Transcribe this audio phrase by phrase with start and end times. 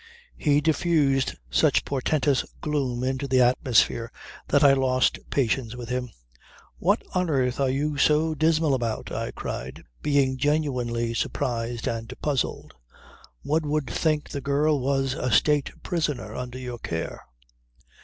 [0.35, 4.11] He diffused such portentous gloom into the atmosphere
[4.47, 6.09] that I lost patience with him.
[6.79, 12.73] "What on earth are you so dismal about?" I cried, being genuinely surprised and puzzled.
[13.43, 17.21] "One would think the girl was a state prisoner under your care."